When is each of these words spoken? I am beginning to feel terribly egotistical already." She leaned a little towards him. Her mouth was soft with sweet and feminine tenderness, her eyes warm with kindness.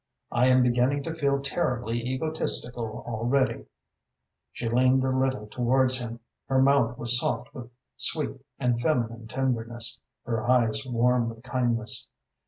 I 0.31 0.47
am 0.47 0.63
beginning 0.63 1.03
to 1.03 1.13
feel 1.13 1.39
terribly 1.43 1.99
egotistical 2.03 3.03
already." 3.07 3.65
She 4.51 4.67
leaned 4.67 5.03
a 5.03 5.11
little 5.15 5.45
towards 5.45 5.99
him. 5.99 6.19
Her 6.49 6.59
mouth 6.59 6.97
was 6.97 7.19
soft 7.19 7.53
with 7.53 7.69
sweet 7.97 8.41
and 8.57 8.81
feminine 8.81 9.27
tenderness, 9.27 10.01
her 10.25 10.49
eyes 10.49 10.81
warm 10.87 11.29
with 11.29 11.43
kindness. 11.43 12.07